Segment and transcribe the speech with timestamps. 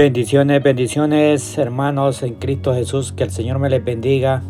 [0.00, 4.40] Bendiciones, bendiciones hermanos en Cristo Jesús, que el Señor me les bendiga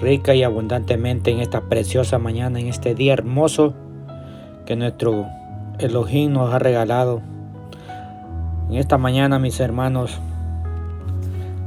[0.00, 3.74] rica y abundantemente en esta preciosa mañana, en este día hermoso
[4.64, 5.26] que nuestro
[5.78, 7.20] Elohim nos ha regalado.
[8.70, 10.18] En esta mañana, mis hermanos,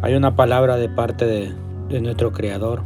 [0.02, 1.54] hay una palabra de parte de,
[1.90, 2.82] de nuestro Creador.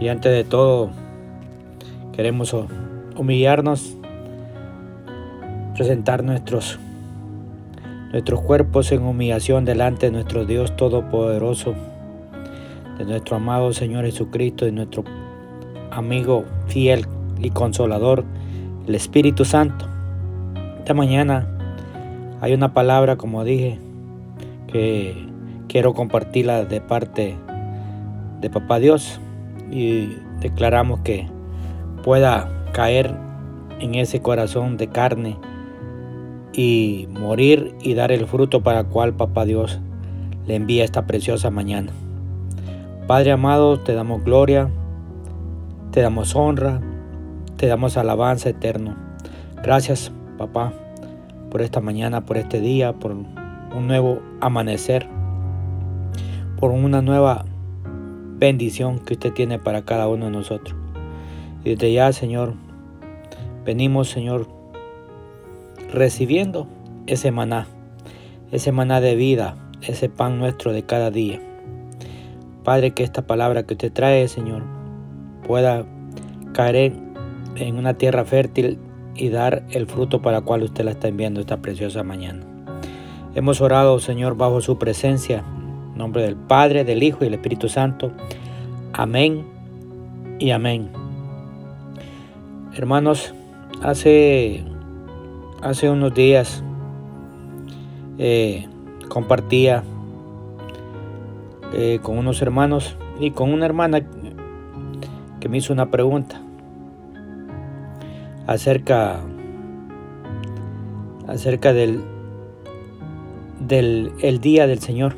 [0.00, 0.90] Y antes de todo,
[2.12, 2.54] queremos
[3.16, 3.96] humillarnos,
[5.74, 6.78] presentar nuestros
[8.12, 11.74] nuestros cuerpos en humillación delante de nuestro Dios Todopoderoso,
[12.98, 15.04] de nuestro amado Señor Jesucristo, de nuestro
[15.90, 17.06] amigo fiel
[17.38, 18.24] y consolador,
[18.86, 19.86] el Espíritu Santo.
[20.78, 21.46] Esta mañana
[22.40, 23.78] hay una palabra, como dije,
[24.66, 25.14] que
[25.68, 27.36] quiero compartirla de parte
[28.40, 29.20] de Papá Dios
[29.70, 31.28] y declaramos que
[32.02, 33.14] pueda caer
[33.78, 35.36] en ese corazón de carne
[36.52, 39.80] y morir y dar el fruto para el cual Papá Dios
[40.46, 41.92] le envía esta preciosa mañana.
[43.06, 44.70] Padre amado, te damos gloria,
[45.90, 46.80] te damos honra,
[47.56, 48.96] te damos alabanza eterno.
[49.62, 50.72] Gracias, papá,
[51.50, 55.06] por esta mañana, por este día, por un nuevo amanecer,
[56.58, 57.44] por una nueva
[58.38, 60.74] bendición que usted tiene para cada uno de nosotros.
[61.64, 62.54] Y desde ya, Señor,
[63.64, 64.48] venimos, Señor,
[65.92, 66.66] recibiendo
[67.06, 67.66] ese maná,
[68.52, 71.40] ese maná de vida, ese pan nuestro de cada día.
[72.64, 74.62] Padre, que esta palabra que usted trae, Señor,
[75.46, 75.84] pueda
[76.52, 76.92] caer
[77.56, 78.78] en una tierra fértil
[79.14, 82.44] y dar el fruto para el cual usted la está enviando esta preciosa mañana.
[83.34, 85.44] Hemos orado, Señor, bajo su presencia,
[85.92, 88.12] en nombre del Padre, del Hijo y del Espíritu Santo.
[88.92, 89.44] Amén
[90.38, 90.90] y amén.
[92.74, 93.34] Hermanos,
[93.82, 94.64] hace
[95.62, 96.62] hace unos días
[98.18, 98.66] eh,
[99.08, 99.82] compartía
[101.72, 104.02] eh, con unos hermanos y con una hermana
[105.40, 106.40] que me hizo una pregunta
[108.46, 109.20] acerca
[111.28, 112.02] acerca del
[113.60, 115.14] del el día del Señor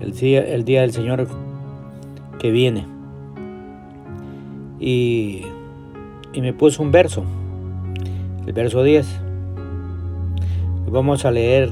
[0.00, 1.28] el día, el día del Señor
[2.38, 2.86] que viene.
[4.80, 5.42] Y,
[6.32, 7.24] y me puso un verso
[8.48, 9.06] el verso 10.
[10.90, 11.68] vamos a leer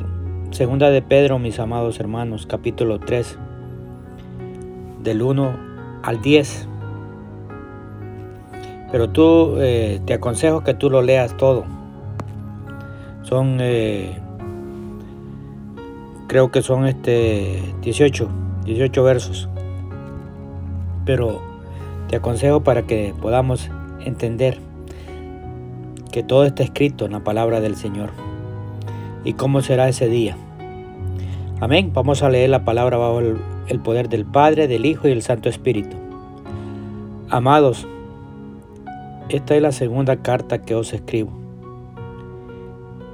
[0.51, 3.39] Segunda de Pedro, mis amados hermanos, capítulo 3,
[5.03, 5.57] del 1
[6.03, 6.69] al 10.
[8.93, 11.65] Pero tú eh, te aconsejo que tú lo leas todo.
[13.23, 14.19] Son, eh,
[16.27, 18.29] creo que son este 18,
[18.67, 19.49] 18 versos.
[21.07, 21.41] Pero
[22.09, 23.71] te aconsejo para que podamos
[24.05, 24.59] entender
[26.17, 28.09] que todo está escrito en la palabra del Señor.
[29.23, 30.35] ¿Y cómo será ese día?
[31.61, 31.91] Amén.
[31.93, 35.51] Vamos a leer la palabra bajo el, poder del Padre, del Hijo y del Santo
[35.51, 35.95] Espíritu.
[37.29, 37.87] Amados,
[39.29, 41.33] esta es la segunda carta que os escribo.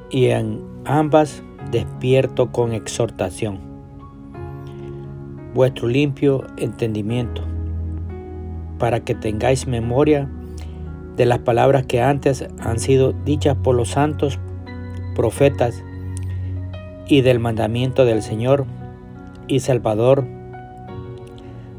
[0.09, 1.43] Y en ambas
[1.73, 3.59] despierto con exhortación
[5.55, 7.43] vuestro limpio entendimiento,
[8.79, 10.31] para que tengáis memoria
[11.17, 14.39] de las palabras que antes han sido dichas por los santos
[15.15, 15.83] profetas
[17.07, 18.65] y del mandamiento del Señor
[19.47, 20.25] y Salvador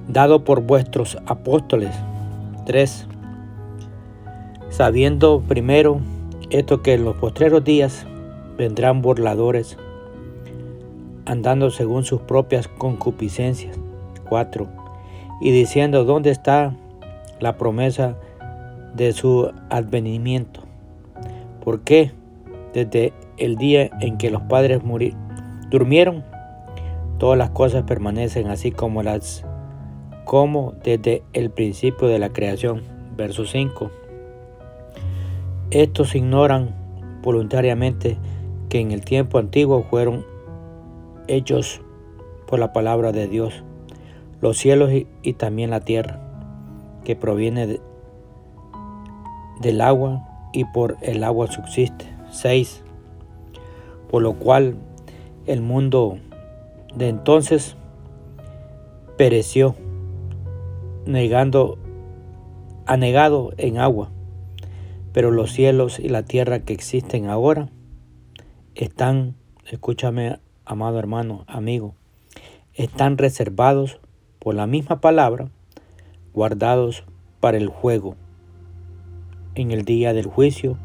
[0.07, 1.95] dado por vuestros apóstoles.
[2.65, 3.07] 3.
[4.69, 5.99] Sabiendo primero
[6.49, 8.05] esto que en los postreros días
[8.57, 9.77] vendrán burladores,
[11.25, 13.77] andando según sus propias concupiscencias.
[14.29, 14.67] 4.
[15.41, 16.75] Y diciendo, ¿dónde está
[17.39, 18.15] la promesa
[18.95, 20.61] de su advenimiento.
[21.63, 22.11] ¿Por qué?
[22.73, 24.81] Desde el día en que los padres
[25.69, 26.23] durmieron,
[27.17, 29.45] todas las cosas permanecen así como las
[30.25, 32.81] como desde el principio de la creación.
[33.15, 33.91] Verso 5.
[35.69, 36.75] Estos ignoran
[37.21, 38.17] voluntariamente
[38.69, 40.25] que en el tiempo antiguo fueron
[41.27, 41.81] hechos
[42.47, 43.63] por la palabra de Dios
[44.43, 46.19] los cielos y, y también la tierra,
[47.05, 47.81] que proviene de,
[49.63, 52.05] del agua y por el agua subsiste.
[52.31, 52.83] 6.
[54.09, 54.75] Por lo cual
[55.47, 56.19] el mundo
[56.95, 57.75] de entonces
[59.17, 59.75] pereció,
[61.05, 61.79] negando,
[62.85, 64.11] anegado en agua.
[65.11, 67.69] Pero los cielos y la tierra que existen ahora
[68.75, 71.95] están, escúchame, amado hermano, amigo,
[72.73, 73.99] están reservados
[74.39, 75.49] por la misma palabra,
[76.33, 77.03] guardados
[77.39, 78.15] para el juego
[79.55, 80.77] en el día del juicio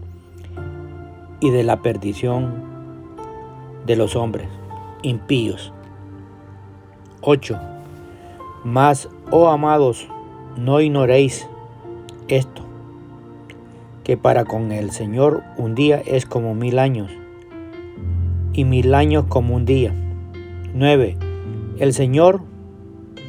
[1.41, 2.63] y de la perdición
[3.87, 4.49] de los hombres
[5.03, 5.73] impíos.
[7.21, 7.59] 8.
[8.65, 10.09] Mas, oh amados,
[10.57, 11.49] no ignoréis
[12.29, 12.63] esto,
[14.05, 17.11] que para con el Señor un día es como mil años,
[18.53, 19.95] y mil años como un día.
[20.75, 21.17] 9.
[21.79, 22.41] El Señor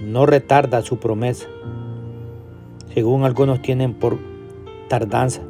[0.04, 1.48] no retarda su promesa,
[2.94, 4.29] según algunos tienen por
[4.90, 5.42] tardanza,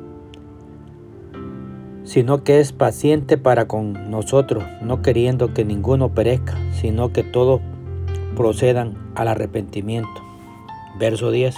[2.03, 7.61] sino que es paciente para con nosotros, no queriendo que ninguno perezca, sino que todos
[8.35, 10.21] procedan al arrepentimiento.
[10.99, 11.55] Verso 10.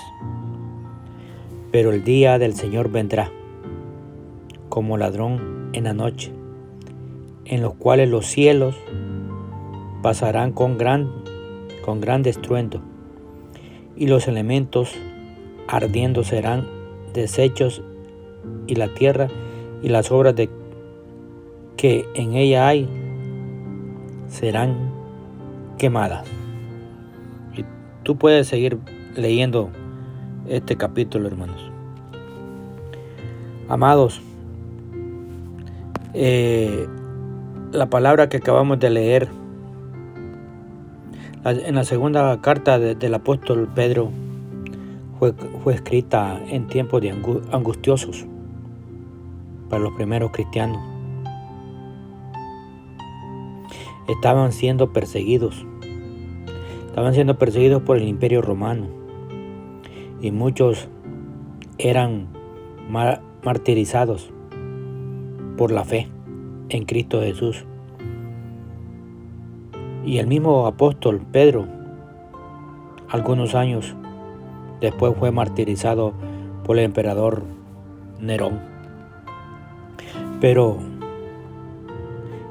[1.71, 3.31] Pero el día del Señor vendrá
[4.69, 6.31] como ladrón en la noche,
[7.45, 8.75] en los cuales los cielos
[10.01, 11.09] pasarán con gran,
[11.83, 12.81] con gran estruendo,
[13.95, 14.93] y los elementos
[15.67, 16.80] ardiendo serán
[17.13, 17.81] deshechos,
[18.67, 19.27] y la tierra
[19.81, 20.35] y las obras
[21.77, 22.87] que en ella hay
[24.27, 24.75] serán
[25.77, 26.25] quemadas.
[27.55, 27.65] Y
[28.03, 28.77] tú puedes seguir
[29.15, 29.69] leyendo
[30.47, 31.61] este capítulo, hermanos.
[33.67, 34.21] Amados,
[36.13, 36.87] eh,
[37.71, 39.29] la palabra que acabamos de leer
[41.43, 44.11] en la segunda carta del apóstol Pedro
[45.21, 47.11] fue, escrita en tiempos de
[47.51, 48.25] angustiosos
[49.69, 50.81] para los primeros cristianos.
[54.07, 55.63] Estaban siendo perseguidos.
[56.87, 58.87] Estaban siendo perseguidos por el imperio romano.
[60.21, 60.89] Y muchos
[61.77, 62.27] eran
[63.43, 64.31] martirizados
[65.55, 66.07] por la fe
[66.69, 67.63] en Cristo Jesús.
[70.03, 71.67] Y el mismo apóstol Pedro,
[73.07, 73.95] algunos años
[74.81, 76.13] después fue martirizado
[76.65, 77.43] por el emperador
[78.19, 78.59] Nerón.
[80.41, 80.77] Pero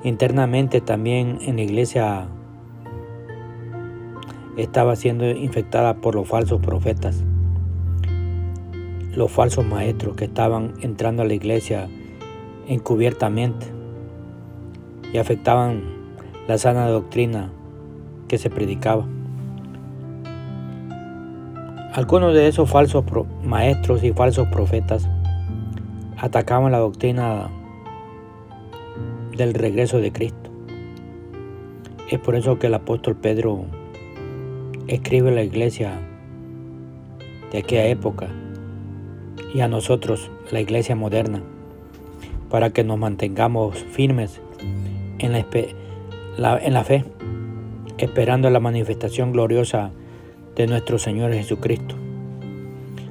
[0.04, 2.28] internamente también en la iglesia
[4.56, 7.22] estaba siendo infectada por los falsos profetas,
[9.14, 11.88] los falsos maestros que estaban entrando a la iglesia
[12.68, 13.66] encubiertamente
[15.12, 15.82] y afectaban
[16.46, 17.50] la sana doctrina
[18.28, 19.06] que se predicaba.
[21.92, 23.04] Algunos de esos falsos
[23.42, 25.08] maestros y falsos profetas
[26.18, 27.50] atacaban la doctrina
[29.36, 30.50] del regreso de Cristo.
[32.08, 33.64] Es por eso que el apóstol Pedro
[34.86, 35.98] escribe a la iglesia
[37.50, 38.28] de aquella época
[39.52, 41.42] y a nosotros, la iglesia moderna,
[42.50, 44.40] para que nos mantengamos firmes
[45.18, 47.04] en la, en la fe,
[47.98, 49.90] esperando la manifestación gloriosa
[50.56, 51.94] de nuestro Señor Jesucristo,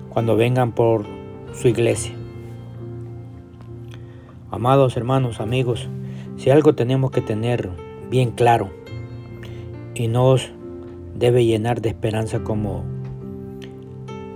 [0.09, 1.05] cuando vengan por
[1.53, 2.13] su iglesia.
[4.51, 5.87] Amados hermanos, amigos,
[6.37, 7.69] si algo tenemos que tener
[8.09, 8.71] bien claro
[9.93, 10.51] y nos
[11.15, 12.83] debe llenar de esperanza como,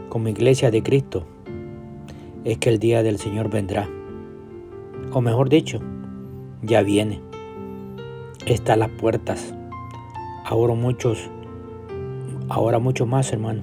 [0.09, 1.25] como iglesia de Cristo,
[2.43, 3.87] es que el día del Señor vendrá.
[5.11, 5.79] O mejor dicho,
[6.61, 7.21] ya viene.
[8.45, 9.53] Está a las puertas.
[10.45, 11.29] Ahora muchos,
[12.53, 13.61] ahora mucho más, hermano.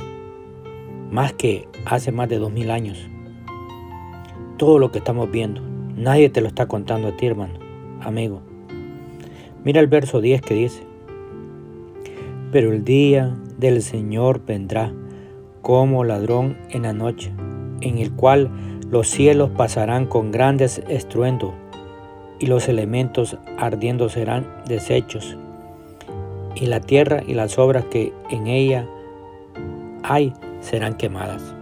[1.11, 2.99] Más que hace más de dos mil años.
[4.59, 5.63] Todo lo que estamos viendo,
[5.97, 7.71] nadie te lo está contando a ti, hermano
[8.03, 8.41] amigo.
[9.65, 10.82] Mira el verso 10 que dice,
[12.51, 14.93] pero el día del Señor vendrá
[15.63, 17.32] como ladrón en la noche,
[17.81, 18.51] en el cual
[18.91, 21.53] los cielos pasarán con grandes estruendos
[22.39, 25.37] y los elementos ardiendo serán deshechos,
[26.55, 28.87] y la tierra y las obras que en ella
[30.03, 31.55] hay serán quemadas.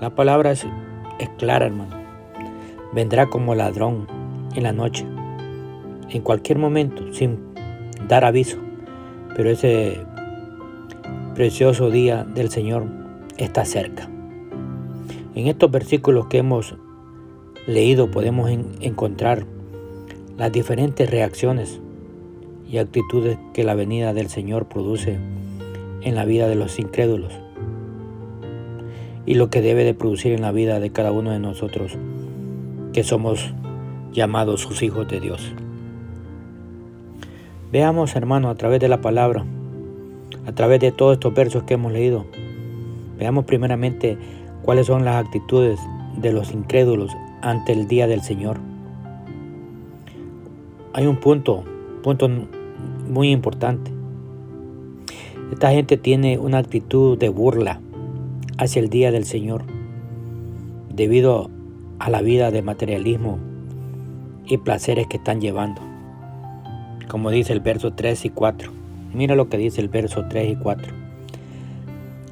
[0.00, 0.66] La palabra es,
[1.38, 1.96] clara, hermano.
[2.92, 4.06] Vendrá como ladrón
[4.54, 5.04] en la noche
[6.10, 7.38] en cualquier momento, sin
[8.08, 8.58] dar aviso.
[9.36, 10.00] Pero ese
[11.34, 12.86] precioso día del Señor
[13.36, 14.08] está cerca.
[15.34, 16.74] En estos versículos que hemos
[17.66, 19.44] leído podemos encontrar
[20.36, 21.80] las diferentes reacciones
[22.68, 25.18] y actitudes que la venida del Señor produce
[26.02, 27.32] en la vida de los incrédulos
[29.26, 31.96] y lo que debe de producir en la vida de cada uno de nosotros
[32.92, 33.52] que somos
[34.12, 35.52] llamados sus hijos de Dios.
[37.70, 39.44] Veamos, hermano, a través de la palabra,
[40.46, 42.24] a través de todos estos versos que hemos leído,
[43.18, 44.16] veamos primeramente
[44.62, 45.78] cuáles son las actitudes
[46.16, 48.58] de los incrédulos ante el día del Señor.
[50.94, 51.64] Hay un punto,
[52.02, 52.30] punto
[53.08, 53.90] muy importante.
[55.52, 57.80] Esta gente tiene una actitud de burla
[58.58, 59.64] hacia el día del Señor
[60.94, 61.50] debido
[61.98, 63.38] a la vida de materialismo
[64.46, 65.88] y placeres que están llevando
[67.08, 68.70] como dice el verso 3 y 4.
[69.14, 70.92] Mira lo que dice el verso 3 y 4.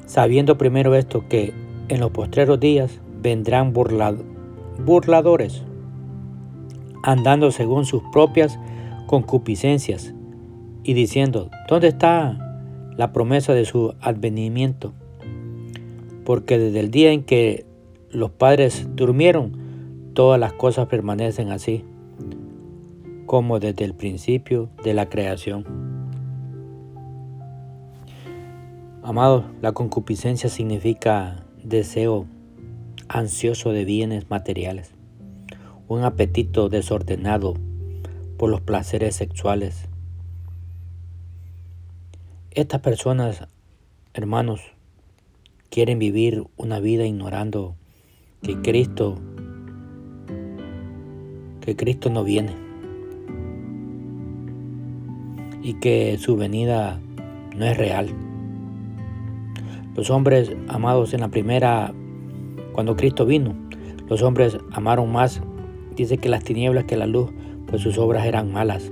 [0.05, 1.53] Sabiendo primero esto que
[1.89, 5.63] en los postreros días vendrán burladores,
[7.03, 8.57] andando según sus propias
[9.07, 10.13] concupiscencias
[10.87, 12.63] y diciendo, ¿dónde está
[12.95, 14.93] la promesa de su advenimiento?
[16.23, 17.65] Porque desde el día en que
[18.09, 19.51] los padres durmieron,
[20.13, 21.83] todas las cosas permanecen así,
[23.25, 25.65] como desde el principio de la creación.
[29.03, 32.27] Amados, la concupiscencia significa deseo
[33.09, 34.91] ansioso de bienes materiales,
[35.89, 37.55] un apetito desordenado
[38.37, 39.86] por los placeres sexuales.
[42.57, 43.47] Estas personas,
[44.15, 44.61] hermanos,
[45.69, 47.75] quieren vivir una vida ignorando
[48.41, 49.19] que Cristo
[51.61, 52.55] que Cristo no viene
[55.61, 56.99] y que su venida
[57.55, 58.09] no es real.
[59.95, 61.93] Los hombres amados en la primera
[62.71, 63.53] cuando Cristo vino,
[64.09, 65.43] los hombres amaron más,
[65.95, 67.29] dice que las tinieblas que la luz,
[67.67, 68.91] pues sus obras eran malas.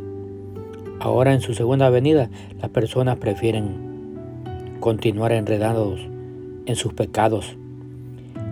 [0.99, 2.29] Ahora en su segunda venida,
[2.61, 5.99] las personas prefieren continuar enredados
[6.65, 7.57] en sus pecados,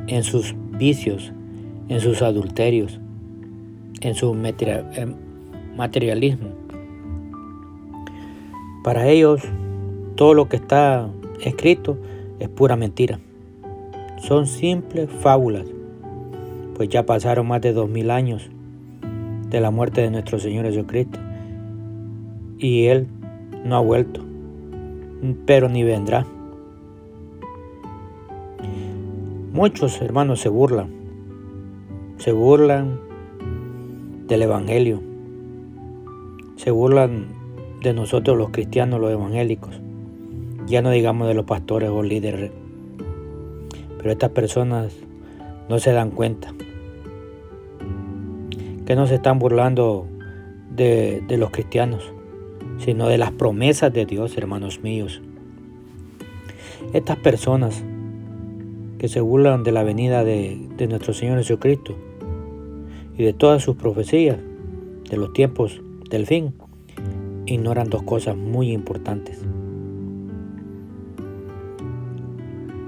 [0.07, 1.31] en sus vicios,
[1.87, 2.99] en sus adulterios,
[4.01, 4.33] en su
[5.75, 6.49] materialismo.
[8.83, 9.41] Para ellos,
[10.15, 11.09] todo lo que está
[11.39, 11.97] escrito
[12.39, 13.19] es pura mentira.
[14.17, 15.65] Son simples fábulas,
[16.75, 18.49] pues ya pasaron más de dos mil años
[19.49, 21.19] de la muerte de nuestro Señor Jesucristo
[22.59, 23.07] y Él
[23.63, 24.21] no ha vuelto,
[25.45, 26.25] pero ni vendrá.
[29.53, 30.89] Muchos hermanos se burlan,
[32.17, 32.99] se burlan
[34.27, 35.01] del Evangelio,
[36.55, 37.27] se burlan
[37.81, 39.75] de nosotros los cristianos, los evangélicos,
[40.65, 42.51] ya no digamos de los pastores o líderes,
[43.97, 44.93] pero estas personas
[45.69, 46.53] no se dan cuenta
[48.85, 50.07] que no se están burlando
[50.73, 52.12] de, de los cristianos,
[52.83, 55.21] sino de las promesas de Dios, hermanos míos.
[56.91, 57.81] Estas personas
[58.97, 61.95] que se burlan de la venida de, nuestro Señor Jesucristo
[63.17, 64.37] y de todas sus profecías
[65.09, 66.53] de los tiempos del fin,
[67.45, 69.41] ignoran dos cosas muy importantes.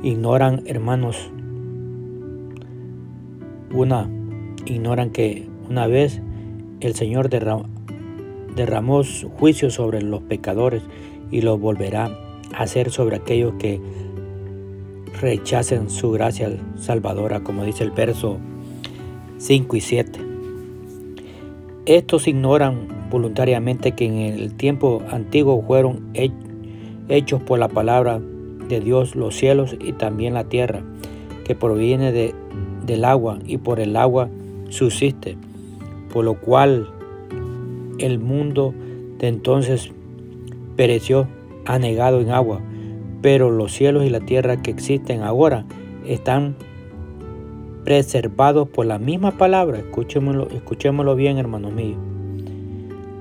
[0.03, 1.31] Ignoran, hermanos,
[3.73, 4.09] una,
[4.65, 6.21] ignoran que una vez
[6.81, 7.74] el Señor derramó,
[8.55, 9.03] derramó
[9.37, 10.83] juicio sobre los pecadores
[11.31, 12.09] y lo volverá
[12.53, 13.81] a hacer sobre aquellos que
[15.19, 18.37] rechacen su gracia salvadora, como dice el verso
[19.37, 20.19] 5 y 7.
[21.85, 26.11] Estos ignoran voluntariamente que en el tiempo antiguo fueron
[27.07, 28.19] hechos por la palabra
[28.67, 30.81] de Dios los cielos y también la tierra,
[31.45, 32.33] que proviene de,
[32.85, 34.29] del agua y por el agua
[34.69, 35.37] subsiste,
[36.11, 36.89] por lo cual
[37.99, 38.73] el mundo
[39.19, 39.91] de entonces
[40.75, 41.27] pereció
[41.65, 42.61] anegado en agua
[43.25, 45.65] pero los cielos y la tierra que existen ahora
[46.05, 46.55] están
[47.83, 51.97] preservados por la misma palabra, escuchémoslo, escuchémoslo bien hermanos míos,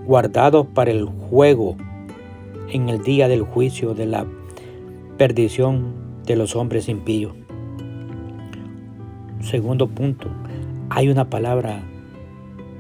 [0.05, 1.77] guardados para el juego
[2.69, 4.27] en el día del juicio de la
[5.17, 5.95] perdición
[6.27, 7.33] de los hombres impíos.
[9.41, 10.29] Segundo punto,
[10.91, 11.83] hay una palabra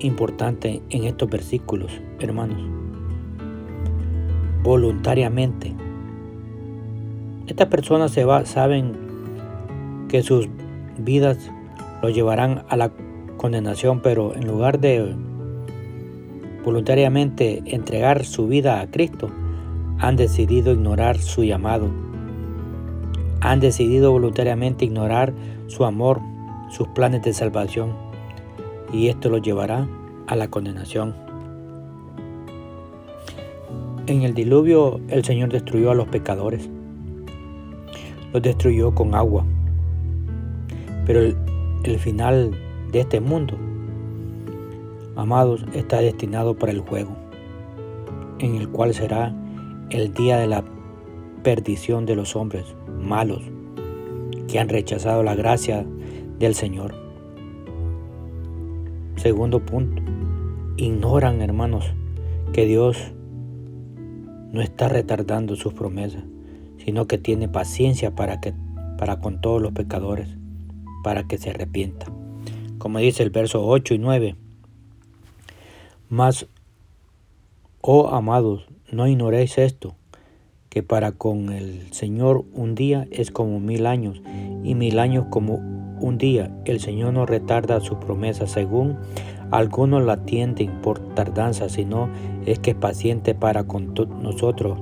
[0.04, 2.58] importante en estos versículos, hermanos.
[4.62, 5.74] Voluntariamente.
[7.46, 8.92] Estas personas se va, saben
[10.08, 10.48] que sus
[10.98, 11.50] vidas
[12.02, 12.90] los llevarán a la
[13.36, 15.14] condenación, pero en lugar de
[16.64, 19.30] voluntariamente entregar su vida a Cristo,
[19.98, 21.90] han decidido ignorar su llamado.
[23.40, 25.34] Han decidido voluntariamente ignorar
[25.66, 26.20] su amor,
[26.70, 28.03] sus planes de salvación,
[28.94, 29.86] y esto los llevará
[30.26, 31.14] a la condenación.
[34.06, 36.68] En el diluvio el Señor destruyó a los pecadores
[38.34, 39.46] los destruyó con agua.
[41.06, 42.50] Pero el, final
[42.90, 43.56] de este mundo,
[45.16, 47.12] amados, está destinado para el juego,
[48.40, 49.32] en el cual será
[49.90, 50.64] el día de la
[51.44, 52.64] perdición de los hombres
[53.00, 53.42] malos
[54.48, 55.86] que han rechazado la gracia
[56.38, 57.03] del Señor.
[59.24, 60.02] Segundo punto,
[60.76, 61.86] ignoran hermanos
[62.52, 62.98] que Dios
[64.52, 66.24] no está retardando sus promesas
[66.76, 68.52] sino que tiene paciencia para, que,
[68.98, 70.28] para con todos los pecadores,
[71.02, 72.04] para que se arrepienta.
[72.76, 74.36] Como dice el verso 8 y 9,
[76.10, 76.46] mas
[77.80, 79.94] Oh amados, no ignoréis esto,
[80.68, 84.20] que para con el Señor un día es como mil años,
[84.62, 86.50] y mil años como un día.
[86.64, 88.98] El Señor no retarda su promesa según
[89.50, 92.08] algunos la tienden por tardanza, sino
[92.44, 94.78] es que es paciente para con nosotros,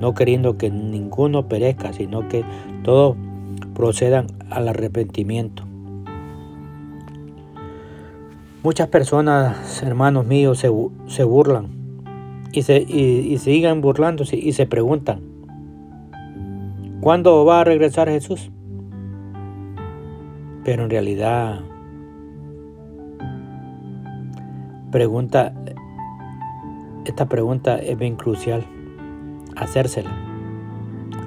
[0.00, 2.44] no queriendo que ninguno perezca, sino que
[2.84, 3.16] todos
[3.74, 5.64] procedan al arrepentimiento.
[8.62, 10.70] Muchas personas, hermanos míos, se,
[11.08, 11.66] se burlan
[12.52, 15.20] y, se, y, y siguen burlándose y se preguntan,
[17.00, 18.51] ¿cuándo va a regresar Jesús?
[20.64, 21.60] Pero en realidad,
[24.92, 25.52] pregunta,
[27.04, 28.64] esta pregunta es bien crucial,
[29.56, 30.10] hacérsela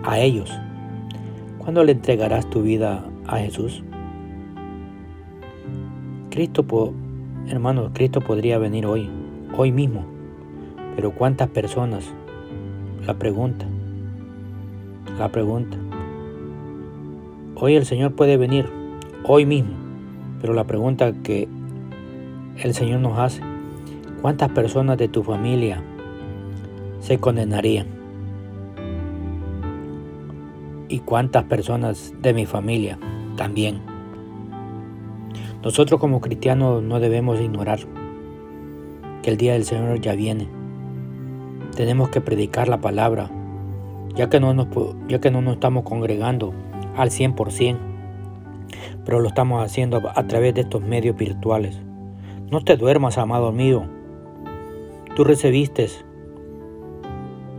[0.03, 0.51] a ellos.
[1.57, 3.83] ¿Cuándo le entregarás tu vida a Jesús?
[6.29, 6.93] Cristo,
[7.47, 9.09] hermano, Cristo podría venir hoy,
[9.57, 10.05] hoy mismo,
[10.95, 12.13] pero ¿cuántas personas?
[13.05, 13.65] La pregunta,
[15.17, 15.77] la pregunta.
[17.55, 18.69] Hoy el Señor puede venir,
[19.27, 19.73] hoy mismo.
[20.41, 21.47] Pero la pregunta que
[22.57, 23.41] el Señor nos hace,
[24.21, 25.81] ¿cuántas personas de tu familia
[26.99, 27.87] se condenarían?
[30.87, 32.99] ¿Y cuántas personas de mi familia
[33.35, 33.81] también?
[35.63, 37.79] Nosotros como cristianos no debemos ignorar
[39.23, 40.47] que el día del Señor ya viene.
[41.75, 43.31] Tenemos que predicar la palabra,
[44.15, 44.67] ya que no nos,
[45.07, 46.53] ya que no nos estamos congregando
[46.95, 47.94] al 100%
[49.05, 51.79] pero lo estamos haciendo a través de estos medios virtuales.
[52.51, 53.85] No te duermas, amado mío.
[55.15, 55.87] Tú recibiste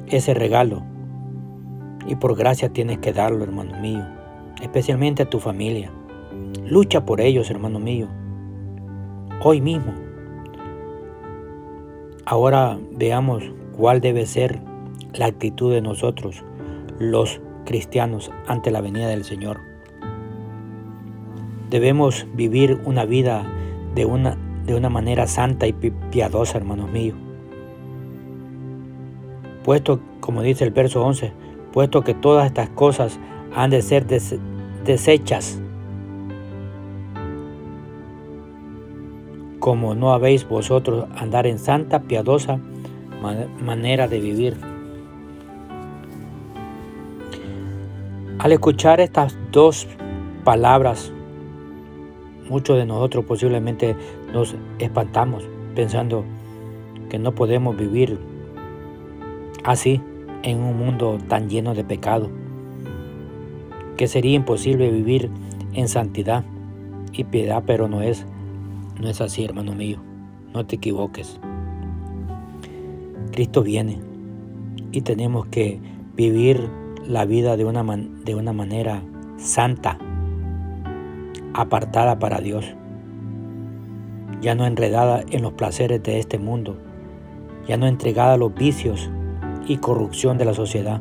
[0.09, 0.83] ese regalo
[2.07, 4.05] y por gracia tienes que darlo, hermano mío,
[4.61, 5.91] especialmente a tu familia.
[6.69, 8.09] Lucha por ellos, hermano mío,
[9.43, 9.95] hoy mismo.
[12.25, 13.45] Ahora veamos
[13.77, 14.61] cuál debe ser
[15.15, 16.45] la actitud de nosotros,
[16.99, 19.76] los cristianos, ante la venida del Señor.
[21.77, 23.45] Debemos vivir una vida
[23.95, 27.19] de una, de una manera santa y piadosa, hermanos míos.
[29.63, 31.35] Puesto, como dice el verso 11,
[31.75, 33.21] puesto que todas estas cosas
[33.55, 34.07] han de ser
[34.87, 35.61] desechas,
[39.59, 42.59] como no habéis vosotros andar en santa, piadosa
[43.61, 44.57] manera de vivir.
[48.39, 49.87] Al escuchar estas dos
[50.43, 51.13] palabras,
[52.49, 53.97] Muchos de nosotros posiblemente
[54.33, 56.25] nos espantamos pensando
[57.09, 58.19] que no podemos vivir
[59.65, 60.01] así
[60.43, 62.31] en un mundo tan lleno de pecado,
[63.97, 65.31] que sería imposible vivir
[65.75, 66.45] en santidad
[67.13, 68.27] y piedad, pero no es,
[69.01, 69.99] no es así, hermano mío,
[70.55, 71.41] no te equivoques.
[73.33, 73.99] Cristo viene
[74.93, 75.81] y tenemos que
[76.15, 76.69] vivir
[77.07, 77.85] la vida de una,
[78.25, 79.03] de una manera
[79.37, 79.99] santa,
[81.57, 82.67] apartada para Dios,
[84.43, 86.77] ya no enredada en los placeres de este mundo,
[87.67, 89.11] ya no entregada a los vicios
[89.67, 91.01] y corrupción de la sociedad,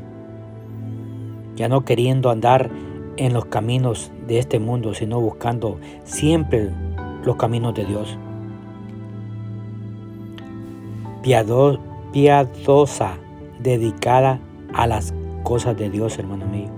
[1.55, 2.71] ya no queriendo andar
[3.17, 6.69] en los caminos de este mundo, sino buscando siempre
[7.23, 8.17] los caminos de Dios.
[12.11, 13.17] piadosa,
[13.59, 14.39] dedicada
[14.73, 15.13] a las
[15.43, 16.74] cosas de Dios, hermano mío.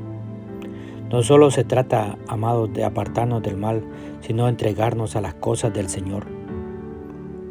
[1.10, 3.82] No solo se trata, amados, de apartarnos del mal,
[4.20, 6.26] sino de entregarnos a las cosas del Señor,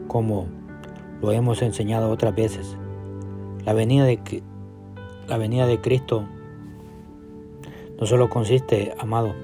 [0.08, 0.46] como
[1.22, 2.76] lo hemos enseñado otras veces.
[3.64, 4.42] La venida de,
[5.26, 6.24] la venida de Cristo
[7.98, 9.34] no solo consiste, amado,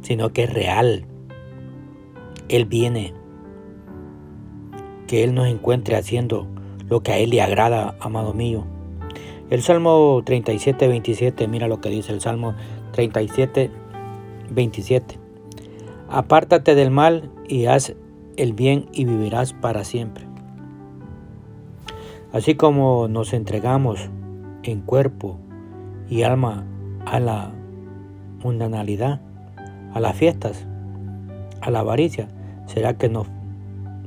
[0.00, 1.04] sino que es real.
[2.48, 3.12] Él viene,
[5.06, 6.46] que Él nos encuentre haciendo
[6.88, 8.64] lo que a Él le agrada, amado mío.
[9.50, 12.54] El Salmo 37, 27, mira lo que dice el Salmo
[12.94, 13.72] 37,
[14.50, 15.18] 27.
[16.08, 17.92] Apártate del mal y haz
[18.36, 20.24] el bien y vivirás para siempre.
[22.32, 24.10] Así como nos entregamos
[24.62, 25.38] en cuerpo
[26.08, 26.64] y alma
[27.04, 27.52] a la
[28.44, 29.20] mundanalidad,
[29.92, 30.64] a las fiestas,
[31.60, 32.28] a la avaricia,
[32.66, 33.26] ¿será que nos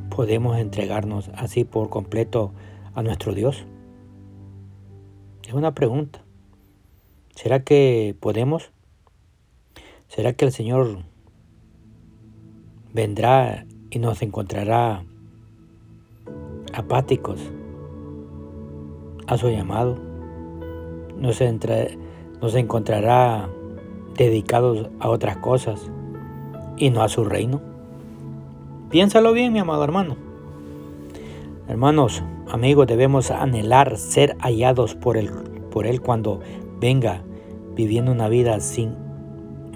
[0.09, 2.53] podemos entregarnos así por completo
[2.95, 3.65] a nuestro Dios?
[5.45, 6.21] Es una pregunta.
[7.35, 8.71] ¿Será que podemos?
[10.07, 10.99] ¿Será que el Señor
[12.93, 15.03] vendrá y nos encontrará
[16.73, 17.41] apáticos
[19.27, 19.97] a su llamado?
[21.17, 21.41] ¿Nos,
[22.41, 23.49] nos encontrará
[24.15, 25.91] dedicados a otras cosas
[26.77, 27.61] y no a su reino?
[28.89, 30.15] Piénsalo bien, mi amado hermano.
[31.67, 35.29] Hermanos, amigos, debemos anhelar ser hallados por él,
[35.69, 36.39] por él cuando
[36.79, 37.23] venga
[37.75, 39.06] viviendo una vida sin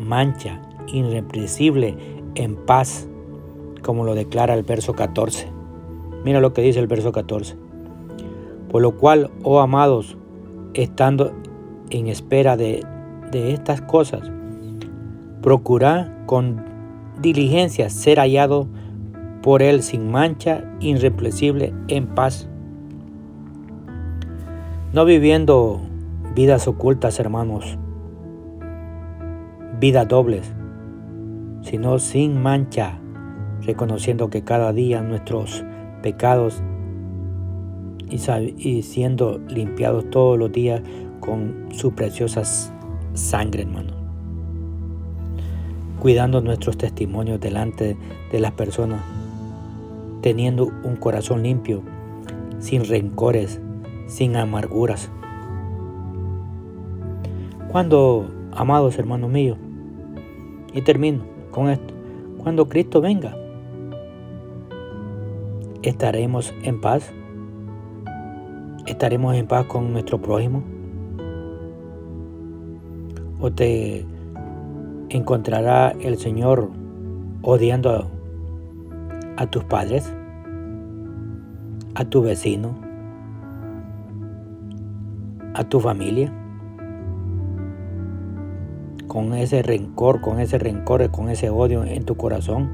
[0.07, 1.95] mancha, irrepresible,
[2.35, 3.07] en paz,
[3.81, 5.47] como lo declara el verso 14.
[6.23, 7.55] Mira lo que dice el verso 14.
[8.69, 10.17] Por lo cual, oh amados,
[10.73, 11.33] estando
[11.89, 12.85] en espera de,
[13.31, 14.31] de estas cosas,
[15.41, 16.63] procura con
[17.19, 18.67] diligencia ser hallado
[19.41, 22.47] por Él sin mancha, irrepresible, en paz.
[24.93, 25.81] No viviendo
[26.35, 27.77] vidas ocultas, hermanos,
[29.81, 30.53] vidas dobles,
[31.63, 32.99] sino sin mancha,
[33.63, 35.65] reconociendo que cada día nuestros
[36.03, 36.61] pecados
[38.07, 40.83] y, siendo limpiados todos los días
[41.19, 42.43] con su preciosa
[43.15, 43.93] sangre, hermano.
[45.99, 47.97] Cuidando nuestros testimonios delante
[48.31, 49.01] de las personas
[50.21, 51.81] teniendo un corazón limpio,
[52.59, 53.59] sin rencores,
[54.05, 55.09] sin amarguras.
[57.71, 59.57] Cuando, amados hermanos míos,
[60.73, 61.93] y termino con esto,
[62.37, 63.35] cuando Cristo venga,
[65.81, 67.11] ¿estaremos en paz?
[68.85, 70.63] ¿Estaremos en paz con nuestro prójimo?
[73.39, 74.05] ¿O te
[75.09, 76.69] encontrará el Señor
[77.41, 78.21] odiando a
[79.41, 80.13] a tus padres,
[81.95, 82.75] a tu vecino,
[85.55, 86.31] a tu familia,
[89.11, 92.69] con ese rencor, con ese rencor, con ese odio en tu corazón.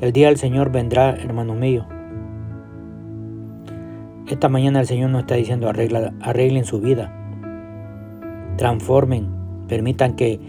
[0.00, 1.86] El día del Señor vendrá, hermano mío.
[4.26, 7.14] Esta mañana el Señor nos está diciendo arreglen su vida,
[8.56, 9.28] transformen,
[9.68, 10.40] permitan que,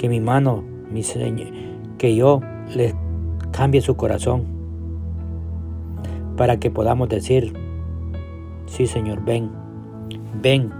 [0.00, 1.52] que mi mano, mi Señor,
[1.98, 2.40] que yo
[2.74, 2.96] les
[3.52, 4.42] cambie su corazón
[6.36, 7.52] para que podamos decir,
[8.66, 9.52] sí Señor, ven,
[10.42, 10.72] ven,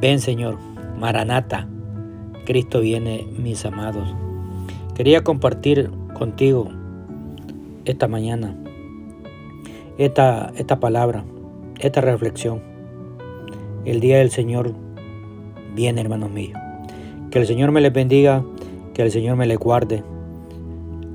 [0.00, 0.58] ven Señor,
[1.00, 1.66] Maranata,
[2.44, 4.14] Cristo viene, mis amados.
[4.94, 6.68] Quería compartir contigo
[7.84, 8.54] esta mañana
[9.98, 11.24] esta, esta palabra,
[11.80, 12.62] esta reflexión.
[13.84, 14.74] El día del Señor
[15.74, 16.58] viene, hermanos míos.
[17.32, 18.44] Que el Señor me les bendiga,
[18.94, 20.04] que el Señor me les guarde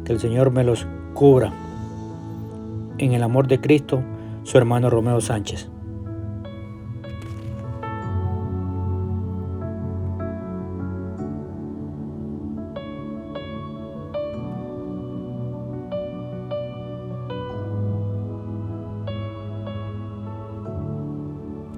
[0.05, 1.51] que el Señor me los cubra.
[2.97, 4.01] En el amor de Cristo,
[4.43, 5.67] su hermano Romeo Sánchez.